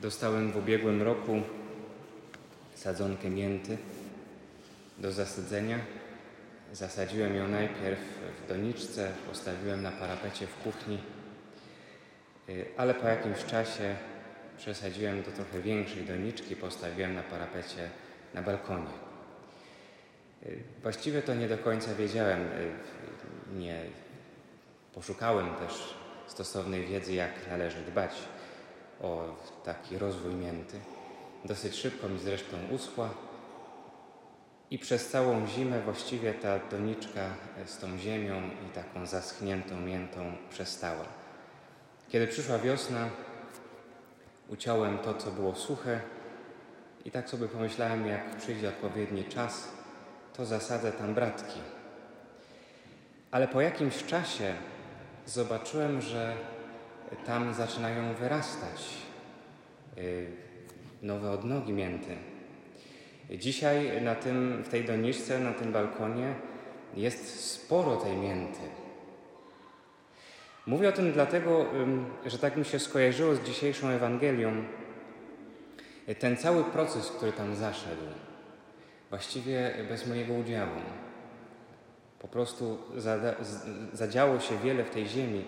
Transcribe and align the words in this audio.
Dostałem 0.00 0.52
w 0.52 0.56
ubiegłym 0.56 1.02
roku 1.02 1.42
sadzonkę 2.74 3.30
mięty 3.30 3.78
do 4.98 5.12
zasadzenia. 5.12 5.78
Zasadziłem 6.72 7.36
ją 7.36 7.48
najpierw 7.48 7.98
w 8.44 8.48
doniczce, 8.48 9.12
postawiłem 9.28 9.82
na 9.82 9.92
parapecie 9.92 10.46
w 10.46 10.62
kuchni, 10.62 10.98
y, 12.48 12.64
ale 12.76 12.94
po 12.94 13.08
jakimś 13.08 13.44
czasie 13.44 13.96
przesadziłem 14.58 15.22
do 15.22 15.30
trochę 15.30 15.60
większej 15.60 16.04
doniczki, 16.04 16.56
postawiłem 16.56 17.14
na 17.14 17.22
parapecie 17.22 17.90
na 18.34 18.42
balkonie. 18.42 18.92
Y, 20.46 20.62
właściwie 20.82 21.22
to 21.22 21.34
nie 21.34 21.48
do 21.48 21.58
końca 21.58 21.94
wiedziałem, 21.94 22.40
y, 22.40 22.70
nie 23.58 23.80
poszukałem 24.94 25.54
też 25.54 25.94
stosownej 26.26 26.86
wiedzy, 26.86 27.14
jak 27.14 27.32
należy 27.50 27.82
dbać 27.82 28.12
o 29.02 29.24
taki 29.64 29.98
rozwój 29.98 30.34
mięty. 30.34 30.80
Dosyć 31.44 31.74
szybko 31.74 32.08
mi 32.08 32.18
zresztą 32.18 32.56
uschła 32.70 33.10
i 34.70 34.78
przez 34.78 35.08
całą 35.08 35.46
zimę 35.46 35.80
właściwie 35.80 36.34
ta 36.34 36.58
doniczka 36.70 37.20
z 37.66 37.78
tą 37.78 37.98
ziemią 37.98 38.42
i 38.66 38.74
taką 38.74 39.06
zaschniętą 39.06 39.80
miętą 39.80 40.32
przestała. 40.50 41.04
Kiedy 42.08 42.26
przyszła 42.26 42.58
wiosna, 42.58 43.08
uciąłem 44.48 44.98
to, 44.98 45.14
co 45.14 45.30
było 45.30 45.54
suche 45.54 46.00
i 47.04 47.10
tak 47.10 47.30
sobie 47.30 47.48
pomyślałem, 47.48 48.06
jak 48.06 48.36
przyjdzie 48.36 48.68
odpowiedni 48.68 49.24
czas, 49.24 49.68
to 50.36 50.46
zasadzę 50.46 50.92
tam 50.92 51.14
bratki. 51.14 51.60
Ale 53.30 53.48
po 53.48 53.60
jakimś 53.60 54.04
czasie 54.04 54.54
zobaczyłem, 55.26 56.00
że 56.00 56.36
tam 57.26 57.54
zaczynają 57.54 58.14
wyrastać 58.14 58.94
y, 59.98 60.26
nowe 61.02 61.30
odnogi 61.30 61.72
mięty. 61.72 62.16
Dzisiaj 63.30 64.02
na 64.02 64.14
tym, 64.14 64.62
w 64.62 64.68
tej 64.68 64.84
doniczce, 64.84 65.38
na 65.38 65.52
tym 65.52 65.72
balkonie 65.72 66.34
jest 66.94 67.50
sporo 67.50 67.96
tej 67.96 68.16
mięty. 68.16 68.60
Mówię 70.66 70.88
o 70.88 70.92
tym 70.92 71.12
dlatego, 71.12 71.66
że 72.26 72.38
tak 72.38 72.56
mi 72.56 72.64
się 72.64 72.78
skojarzyło 72.78 73.34
z 73.34 73.42
dzisiejszą 73.42 73.88
Ewangelią. 73.88 74.64
Ten 76.18 76.36
cały 76.36 76.64
proces, 76.64 77.10
który 77.10 77.32
tam 77.32 77.56
zaszedł, 77.56 78.02
właściwie 79.10 79.74
bez 79.88 80.06
mojego 80.06 80.34
udziału. 80.34 80.80
Po 82.18 82.28
prostu 82.28 82.78
zadziało 83.92 84.40
się 84.40 84.58
wiele 84.58 84.84
w 84.84 84.90
tej 84.90 85.06
ziemi 85.06 85.44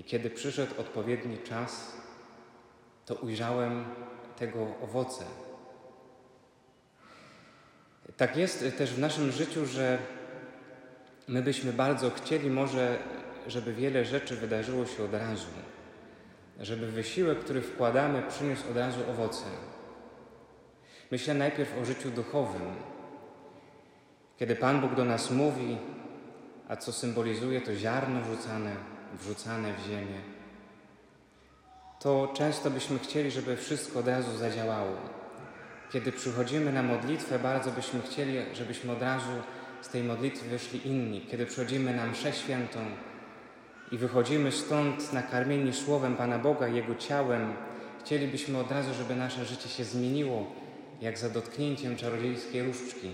i 0.00 0.04
kiedy 0.04 0.30
przyszedł 0.30 0.80
odpowiedni 0.80 1.38
czas, 1.38 1.96
to 3.06 3.14
ujrzałem 3.14 3.84
tego 4.36 4.66
owoce. 4.82 5.24
Tak 8.16 8.36
jest 8.36 8.64
też 8.78 8.94
w 8.94 8.98
naszym 8.98 9.32
życiu, 9.32 9.66
że 9.66 9.98
my 11.28 11.42
byśmy 11.42 11.72
bardzo 11.72 12.10
chcieli 12.10 12.50
może, 12.50 12.98
żeby 13.46 13.72
wiele 13.72 14.04
rzeczy 14.04 14.36
wydarzyło 14.36 14.86
się 14.86 15.04
od 15.04 15.14
razu, 15.14 15.46
żeby 16.60 16.86
wysiłek, 16.86 17.38
który 17.38 17.62
wkładamy, 17.62 18.22
przyniósł 18.28 18.70
od 18.70 18.76
razu 18.76 19.00
owoce. 19.10 19.44
Myślę 21.10 21.34
najpierw 21.34 21.78
o 21.82 21.84
życiu 21.84 22.10
duchowym. 22.10 22.62
Kiedy 24.38 24.56
Pan 24.56 24.80
Bóg 24.80 24.94
do 24.94 25.04
nas 25.04 25.30
mówi, 25.30 25.78
a 26.68 26.76
co 26.76 26.92
symbolizuje 26.92 27.60
to 27.60 27.74
ziarno 27.74 28.24
rzucane, 28.24 28.99
wrzucane 29.18 29.74
w 29.74 29.88
ziemię, 29.88 30.20
to 32.00 32.32
często 32.34 32.70
byśmy 32.70 32.98
chcieli, 32.98 33.30
żeby 33.30 33.56
wszystko 33.56 33.98
od 33.98 34.08
razu 34.08 34.36
zadziałało. 34.36 34.96
Kiedy 35.92 36.12
przychodzimy 36.12 36.72
na 36.72 36.82
modlitwę, 36.82 37.38
bardzo 37.38 37.70
byśmy 37.70 38.02
chcieli, 38.02 38.38
żebyśmy 38.54 38.92
od 38.92 39.02
razu 39.02 39.30
z 39.80 39.88
tej 39.88 40.02
modlitwy 40.02 40.48
wyszli 40.48 40.86
inni. 40.86 41.26
Kiedy 41.30 41.46
przychodzimy 41.46 41.94
na 41.94 42.06
mszę 42.06 42.32
świętą 42.32 42.78
i 43.92 43.98
wychodzimy 43.98 44.52
stąd 44.52 45.12
nakarmieni 45.12 45.72
słowem 45.72 46.16
Pana 46.16 46.38
Boga 46.38 46.68
Jego 46.68 46.94
ciałem, 46.94 47.52
chcielibyśmy 48.04 48.58
od 48.58 48.70
razu, 48.70 48.94
żeby 48.94 49.16
nasze 49.16 49.44
życie 49.44 49.68
się 49.68 49.84
zmieniło, 49.84 50.46
jak 51.00 51.18
za 51.18 51.30
dotknięciem 51.30 51.96
czarodziejskiej 51.96 52.62
różdżki. 52.62 53.10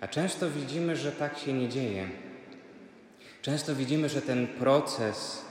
A 0.00 0.08
często 0.08 0.50
widzimy, 0.50 0.96
że 0.96 1.12
tak 1.12 1.38
się 1.38 1.52
nie 1.52 1.68
dzieje. 1.68 2.08
Często 3.46 3.74
widzimy, 3.74 4.08
że 4.08 4.22
ten 4.22 4.46
proces 4.46 5.42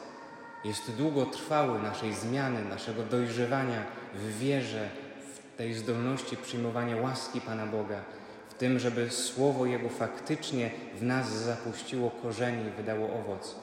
jest 0.64 0.92
długotrwały 0.92 1.80
naszej 1.80 2.14
zmiany, 2.14 2.66
naszego 2.66 3.04
dojrzewania 3.04 3.84
w 4.16 4.40
wierze, 4.40 4.90
w 5.34 5.58
tej 5.58 5.74
zdolności 5.74 6.38
przyjmowania 6.38 6.98
łaski 6.98 7.42
Pana 7.42 7.66
Boga, 7.66 8.02
w 8.50 8.54
tym, 8.54 8.80
żeby 8.80 9.10
Słowo 9.10 9.66
Jego 9.66 9.90
faktycznie 9.90 10.72
w 11.00 11.04
nas 11.04 11.32
zapuściło 11.32 12.12
korzenie 12.12 12.68
i 12.68 12.78
wydało 12.78 13.20
owoc. 13.20 13.56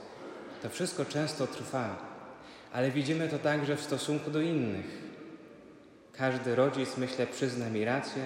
To 0.63 0.69
wszystko 0.69 1.05
często 1.05 1.47
trwa, 1.47 1.97
ale 2.73 2.91
widzimy 2.91 3.29
to 3.29 3.39
także 3.39 3.77
w 3.77 3.81
stosunku 3.81 4.31
do 4.31 4.41
innych. 4.41 4.87
Każdy 6.13 6.55
rodzic, 6.55 6.97
myślę, 6.97 7.27
przyzna 7.27 7.71
mi 7.71 7.85
rację, 7.85 8.23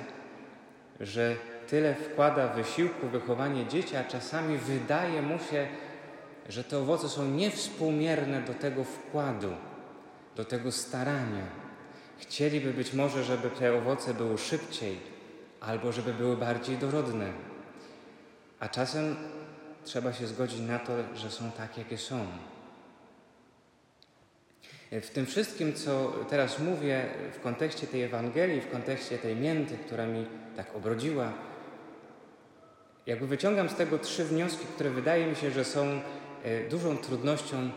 że 1.00 1.36
tyle 1.68 1.94
wkłada 1.94 2.48
wysiłku 2.48 3.08
wychowanie 3.08 3.66
dzieci, 3.66 3.96
a 3.96 4.04
czasami 4.04 4.58
wydaje 4.58 5.22
mu 5.22 5.38
się, 5.38 5.66
że 6.48 6.64
te 6.64 6.78
owoce 6.78 7.08
są 7.08 7.28
niewspółmierne 7.28 8.42
do 8.42 8.54
tego 8.54 8.84
wkładu, 8.84 9.52
do 10.36 10.44
tego 10.44 10.72
starania. 10.72 11.46
Chcieliby 12.18 12.72
być 12.72 12.92
może, 12.92 13.24
żeby 13.24 13.50
te 13.50 13.78
owoce 13.78 14.14
były 14.14 14.38
szybciej, 14.38 15.00
albo 15.60 15.92
żeby 15.92 16.14
były 16.14 16.36
bardziej 16.36 16.78
dorodne. 16.78 17.32
A 18.60 18.68
czasem 18.68 19.16
trzeba 19.84 20.12
się 20.12 20.26
zgodzić 20.26 20.60
na 20.60 20.78
to, 20.78 20.92
że 21.14 21.30
są 21.30 21.50
takie, 21.50 21.80
jakie 21.80 21.98
są. 21.98 22.26
W 24.92 25.10
tym 25.10 25.26
wszystkim, 25.26 25.74
co 25.74 26.12
teraz 26.30 26.58
mówię 26.58 27.06
w 27.32 27.40
kontekście 27.40 27.86
tej 27.86 28.02
Ewangelii, 28.02 28.60
w 28.60 28.70
kontekście 28.70 29.18
tej 29.18 29.36
mięty, 29.36 29.78
która 29.78 30.06
mi 30.06 30.26
tak 30.56 30.76
obrodziła, 30.76 31.32
jakby 33.06 33.26
wyciągam 33.26 33.68
z 33.68 33.74
tego 33.74 33.98
trzy 33.98 34.24
wnioski, 34.24 34.66
które 34.74 34.90
wydaje 34.90 35.26
mi 35.26 35.36
się, 35.36 35.50
że 35.50 35.64
są 35.64 36.00
dużą 36.70 36.96
trudnością 36.96 37.70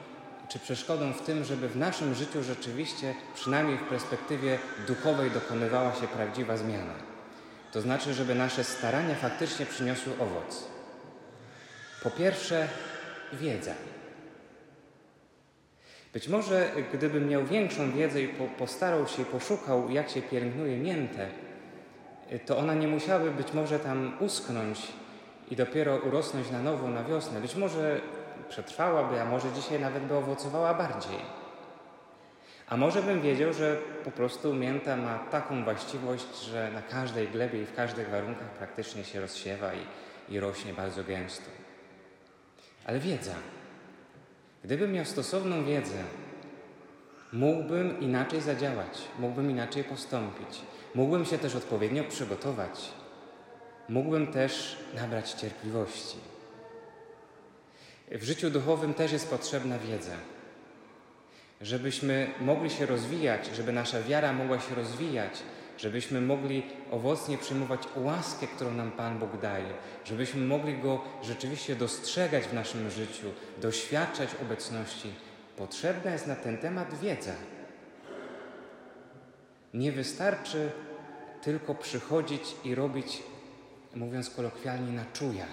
czy 0.50 0.60
przeszkodą 0.60 1.14
w 1.14 1.22
tym, 1.22 1.44
żeby 1.44 1.70
w 1.70 1.78
naszym 1.78 2.16
życiu 2.16 2.44
rzeczywiście, 2.44 3.16
przynajmniej 3.36 3.78
w 3.78 3.90
perspektywie 3.90 4.60
duchowej, 4.88 5.32
dokonywała 5.32 5.96
się 5.96 6.08
prawdziwa 6.08 6.58
zmiana. 6.58 6.94
To 7.72 7.82
znaczy, 7.82 8.14
żeby 8.14 8.36
nasze 8.36 8.64
starania 8.64 9.16
faktycznie 9.16 9.66
przyniosły 9.66 10.14
owoc. 10.20 10.64
Po 12.04 12.12
pierwsze, 12.12 12.68
wiedza. 13.34 13.74
Być 16.14 16.28
może 16.28 16.72
gdybym 16.94 17.28
miał 17.28 17.46
większą 17.46 17.92
wiedzę 17.92 18.22
i 18.22 18.28
postarał 18.58 19.08
się, 19.08 19.26
poszukał, 19.26 19.90
jak 19.92 20.10
się 20.10 20.22
pielęgnuje 20.22 20.78
miętę, 20.78 21.28
to 22.46 22.58
ona 22.58 22.74
nie 22.74 22.88
musiałaby 22.88 23.32
być 23.32 23.54
może 23.54 23.80
tam 23.80 24.18
usknąć 24.20 24.88
i 25.52 25.56
dopiero 25.56 25.98
urosnąć 25.98 26.52
na 26.52 26.62
nowo 26.62 26.88
na 26.88 27.04
wiosnę. 27.04 27.42
Być 27.42 27.56
może 27.56 28.02
przetrwałaby, 28.50 29.22
a 29.22 29.26
może 29.26 29.52
dzisiaj 29.52 29.80
nawet 29.80 30.04
by 30.04 30.16
owocowała 30.16 30.74
bardziej. 30.74 31.20
A 32.70 32.78
może 32.78 33.02
bym 33.04 33.22
wiedział, 33.22 33.54
że 33.54 33.78
po 34.04 34.12
prostu 34.12 34.54
mięta 34.54 34.96
ma 34.96 35.20
taką 35.20 35.64
właściwość, 35.64 36.42
że 36.42 36.72
na 36.72 36.82
każdej 36.82 37.28
glebie 37.28 37.62
i 37.62 37.66
w 37.66 37.76
każdych 37.76 38.10
warunkach 38.10 38.50
praktycznie 38.50 39.04
się 39.04 39.22
rozsiewa 39.22 39.72
i, 39.74 39.86
i 40.34 40.40
rośnie 40.40 40.74
bardzo 40.74 41.04
gęsto. 41.04 41.50
Ale 42.86 43.00
wiedza. 43.00 43.36
Gdybym 44.64 44.94
miał 44.94 45.06
stosowną 45.06 45.64
wiedzę, 45.64 46.04
mógłbym 47.34 48.00
inaczej 48.00 48.42
zadziałać, 48.42 49.02
mógłbym 49.20 49.52
inaczej 49.52 49.84
postąpić, 49.84 50.62
mógłbym 50.96 51.26
się 51.26 51.38
też 51.38 51.56
odpowiednio 51.56 52.04
przygotować, 52.04 52.92
mógłbym 53.90 54.28
też 54.28 54.78
nabrać 54.96 55.32
cierpliwości. 55.32 56.18
W 58.12 58.24
życiu 58.24 58.50
duchowym 58.50 58.94
też 58.94 59.12
jest 59.12 59.30
potrzebna 59.30 59.80
wiedza. 59.80 60.16
Żebyśmy 61.62 62.28
mogli 62.42 62.70
się 62.70 62.86
rozwijać, 62.86 63.50
żeby 63.56 63.72
nasza 63.72 64.02
wiara 64.02 64.34
mogła 64.34 64.60
się 64.60 64.76
rozwijać, 64.76 65.32
żebyśmy 65.78 66.22
mogli 66.22 66.64
owocnie 66.92 67.38
przyjmować 67.38 67.82
łaskę, 67.96 68.48
którą 68.48 68.74
nam 68.74 68.92
Pan 68.92 69.20
Bóg 69.20 69.42
daje, 69.42 69.74
żebyśmy 70.06 70.42
mogli 70.42 70.78
Go 70.78 71.02
rzeczywiście 71.24 71.76
dostrzegać 71.76 72.44
w 72.44 72.54
naszym 72.54 72.90
życiu, 72.90 73.28
doświadczać 73.62 74.30
obecności. 74.42 75.14
Potrzebna 75.58 76.12
jest 76.12 76.28
na 76.28 76.36
ten 76.36 76.58
temat 76.58 77.00
wiedza. 77.00 77.34
Nie 79.74 79.92
wystarczy 79.92 80.72
tylko 81.42 81.76
przychodzić 81.76 82.44
i 82.64 82.76
robić, 82.76 83.24
mówiąc 83.96 84.30
kolokwialnie, 84.30 84.92
na 84.92 85.06
czuja, 85.14 85.46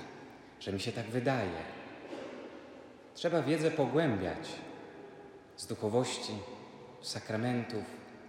że 0.61 0.73
mi 0.73 0.81
się 0.81 0.93
tak 0.93 1.07
wydaje 1.07 1.76
Trzeba 3.17 3.43
wiedzę 3.43 3.71
pogłębiać 3.71 4.49
z 5.57 5.67
duchowości, 5.67 6.33
z 7.01 7.09
sakramentów, 7.09 7.85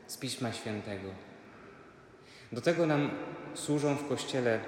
z 0.07 0.17
Pisma 0.17 0.51
Świętego. 0.51 1.09
Do 2.51 2.61
tego 2.61 2.85
nam 2.85 3.11
służą 3.53 3.95
w 3.95 4.07
Kościele 4.09 4.59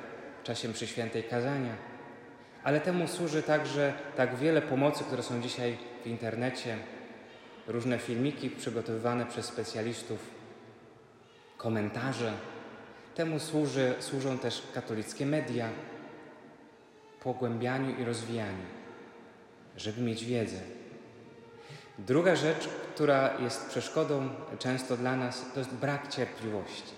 w 0.42 0.44
czasie 0.44 0.69
mszy 0.69 0.88
świętej 0.88 1.24
kazania, 1.24 1.75
ale 2.63 2.81
temu 2.81 3.07
służy 3.07 3.44
także 3.44 3.94
tak 4.16 4.36
wiele 4.36 4.62
pomocy, 4.62 5.04
które 5.04 5.24
są 5.24 5.42
dzisiaj 5.42 5.77
w 6.04 6.07
internecie, 6.07 6.77
różne 7.68 8.00
filmiki 8.00 8.50
przygotowywane 8.50 9.25
przez 9.25 9.45
specjalistów, 9.45 10.19
komentarze. 11.57 12.33
Temu 13.16 13.39
służy, 13.39 13.95
służą 14.00 14.38
też 14.38 14.63
katolickie 14.74 15.25
media, 15.25 15.69
pogłębianiu 17.24 18.00
i 18.00 18.04
rozwijaniu, 18.04 18.79
żeby 19.77 20.01
mieć 20.01 20.25
wiedzę. 20.25 20.60
Druga 22.00 22.36
rzecz, 22.36 22.68
która 22.95 23.39
jest 23.39 23.69
przeszkodą 23.69 24.30
często 24.60 24.98
dla 24.98 25.16
nas, 25.16 25.45
to 25.54 25.60
jest 25.60 25.74
brak 25.74 26.07
cierpliwości. 26.07 26.94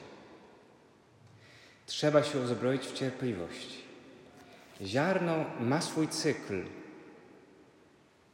Trzeba 1.86 2.24
się 2.24 2.40
uzbroić 2.40 2.88
w 2.88 2.94
cierpliwość. 2.94 3.78
Ziarno 4.82 5.46
ma 5.60 5.82
swój 5.82 6.08
cykl. 6.08 6.64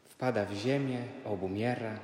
Wpada 0.09 0.45
w 0.45 0.53
ziemię, 0.53 0.99
obumiera, 1.25 1.99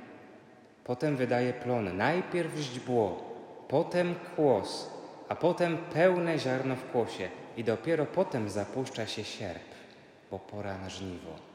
potem 0.84 1.16
wydaje 1.16 1.52
plon. 1.52 1.96
Najpierw 1.96 2.56
źdźbło, 2.56 3.34
potem 3.68 4.14
kłos, 4.36 4.90
a 5.28 5.34
potem 5.34 5.78
pełne 5.78 6.38
ziarno 6.38 6.76
w 6.76 6.84
kłosie 6.92 7.28
i 7.56 7.64
dopiero 7.64 8.06
potem 8.06 8.50
zapuszcza 8.50 9.06
się 9.06 9.24
sierp, 9.24 9.62
bo 10.30 10.38
pora 10.38 10.78
na 10.78 10.90
żniwo. 10.90 11.53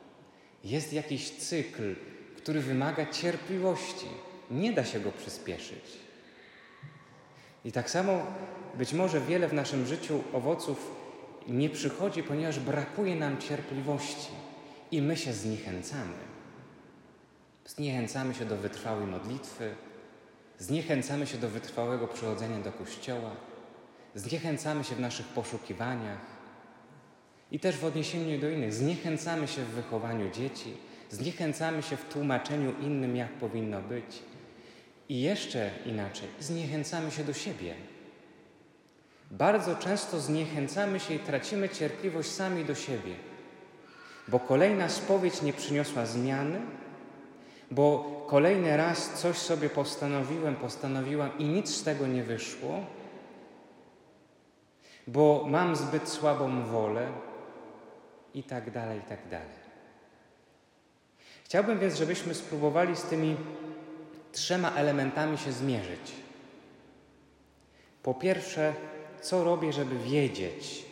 Jest 0.63 0.93
jakiś 0.93 1.31
cykl, 1.31 1.95
który 2.37 2.61
wymaga 2.61 3.05
cierpliwości. 3.05 4.07
Nie 4.51 4.73
da 4.73 4.85
się 4.85 4.99
go 4.99 5.11
przyspieszyć. 5.11 5.99
I 7.65 7.71
tak 7.71 7.89
samo 7.89 8.25
być 8.75 8.93
może 8.93 9.21
wiele 9.21 9.47
w 9.47 9.53
naszym 9.53 9.85
życiu 9.85 10.23
owoców 10.33 10.91
nie 11.47 11.69
przychodzi, 11.69 12.23
ponieważ 12.23 12.59
brakuje 12.59 13.15
nam 13.15 13.37
cierpliwości 13.37 14.31
i 14.91 15.01
my 15.01 15.17
się 15.17 15.33
zniechęcamy. 15.33 16.29
Zniechęcamy 17.65 18.33
się 18.33 18.45
do 18.45 18.57
wytrwałej 18.57 19.07
modlitwy, 19.07 19.75
zniechęcamy 20.59 21.27
się 21.27 21.37
do 21.37 21.49
wytrwałego 21.49 22.07
przychodzenia 22.07 22.59
do 22.59 22.71
kościoła, 22.71 23.31
zniechęcamy 24.15 24.83
się 24.83 24.95
w 24.95 24.99
naszych 24.99 25.25
poszukiwaniach 25.25 26.38
i 27.51 27.59
też 27.59 27.77
w 27.77 27.85
odniesieniu 27.85 28.39
do 28.39 28.49
innych. 28.49 28.73
Zniechęcamy 28.73 29.47
się 29.47 29.61
w 29.61 29.69
wychowaniu 29.69 30.31
dzieci, 30.31 30.73
zniechęcamy 31.09 31.81
się 31.81 31.97
w 31.97 32.05
tłumaczeniu 32.05 32.73
innym, 32.81 33.15
jak 33.15 33.31
powinno 33.31 33.81
być. 33.81 34.23
I 35.09 35.21
jeszcze 35.21 35.71
inaczej, 35.85 36.27
zniechęcamy 36.39 37.11
się 37.11 37.23
do 37.23 37.33
siebie. 37.33 37.73
Bardzo 39.31 39.75
często 39.75 40.19
zniechęcamy 40.19 40.99
się 40.99 41.13
i 41.13 41.19
tracimy 41.19 41.69
cierpliwość 41.69 42.29
sami 42.29 42.65
do 42.65 42.75
siebie, 42.75 43.15
bo 44.27 44.39
kolejna 44.39 44.89
spowiedź 44.89 45.41
nie 45.41 45.53
przyniosła 45.53 46.05
zmiany, 46.05 46.61
bo 47.71 48.05
kolejny 48.27 48.77
raz 48.77 49.13
coś 49.13 49.37
sobie 49.37 49.69
postanowiłem, 49.69 50.55
postanowiłam 50.55 51.37
i 51.37 51.45
nic 51.45 51.75
z 51.75 51.83
tego 51.83 52.07
nie 52.07 52.23
wyszło, 52.23 52.85
bo 55.07 55.45
mam 55.47 55.75
zbyt 55.75 56.09
słabą 56.09 56.63
wolę 56.63 57.07
i 58.33 58.43
tak 58.43 58.71
dalej, 58.71 58.99
i 58.99 59.01
tak 59.01 59.29
dalej. 59.29 59.59
Chciałbym 61.43 61.79
więc, 61.79 61.95
żebyśmy 61.95 62.33
spróbowali 62.33 62.95
z 62.95 63.03
tymi 63.03 63.37
trzema 64.31 64.71
elementami 64.75 65.37
się 65.37 65.51
zmierzyć. 65.51 66.11
Po 68.03 68.13
pierwsze, 68.13 68.73
co 69.21 69.43
robię, 69.43 69.73
żeby 69.73 69.99
wiedzieć 69.99 70.85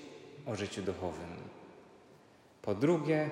o 0.46 0.56
życiu 0.56 0.82
duchowym? 0.82 1.36
Po 2.62 2.76
drugie, 2.76 3.30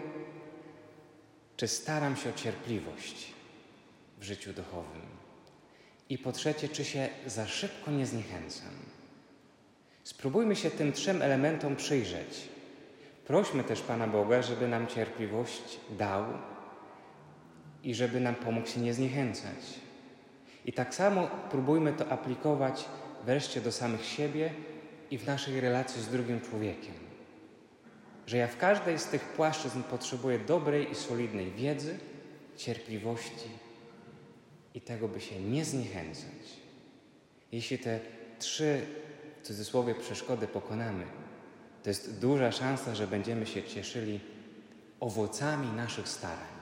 czy 1.58 1.68
staram 1.68 2.16
się 2.16 2.30
o 2.30 2.34
cierpliwość 2.34 3.34
w 4.20 4.24
życiu 4.24 4.54
duchowym? 4.54 5.02
I 6.10 6.18
po 6.18 6.32
trzecie, 6.32 6.70
czy 6.70 6.86
się 6.86 7.10
za 7.26 7.48
szybko 7.48 7.92
nie 7.92 8.06
zniechęcam? 8.06 8.74
Spróbujmy 10.04 10.56
się 10.56 10.72
tym 10.72 10.94
trzem 10.94 11.22
elementom 11.22 11.76
przyjrzeć. 11.76 12.55
Prośmy 13.28 13.64
też 13.64 13.82
Pana 13.82 14.08
Boga, 14.08 14.42
żeby 14.42 14.68
nam 14.68 14.88
cierpliwość 14.88 15.80
dał 15.98 16.26
i 17.84 17.96
żeby 17.96 18.20
nam 18.20 18.36
pomógł 18.36 18.68
się 18.68 18.80
nie 18.80 18.94
zniechęcać. 18.94 19.80
I 20.66 20.74
tak 20.74 20.96
samo 20.96 21.28
próbujmy 21.52 21.94
to 21.94 22.10
aplikować 22.10 22.86
wreszcie 23.26 23.62
do 23.62 23.72
samych 23.72 24.06
siebie 24.06 24.54
i 25.12 25.18
w 25.18 25.28
naszej 25.28 25.62
relacji 25.62 26.02
z 26.02 26.08
drugim 26.08 26.42
człowiekiem. 26.42 26.94
Że 28.28 28.38
ja 28.38 28.48
w 28.48 28.58
każdej 28.58 29.00
z 29.00 29.06
tych 29.06 29.22
płaszczyzn 29.22 29.84
potrzebuję 29.84 30.40
dobrej 30.40 30.92
i 30.92 30.96
solidnej 30.96 31.52
wiedzy, 31.52 31.98
cierpliwości 32.58 33.50
i 34.74 34.82
tego, 34.82 35.08
by 35.08 35.22
się 35.22 35.40
nie 35.40 35.66
zniechęcać. 35.66 36.60
Jeśli 37.52 37.80
te 37.80 38.00
trzy, 38.40 38.82
w 39.42 39.48
cudzysłowie, 39.48 39.96
przeszkody 39.96 40.48
pokonamy, 40.48 41.06
to 41.86 41.90
jest 41.90 42.20
duża 42.20 42.52
szansa, 42.52 42.96
że 42.96 43.08
będziemy 43.08 43.46
się 43.46 43.64
cieszyli 43.64 44.20
owocami 45.00 45.68
naszych 45.72 46.08
starań. 46.08 46.55